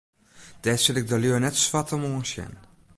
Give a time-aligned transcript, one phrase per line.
[0.63, 2.53] Dêr sil ik de lju net swart om oansjen.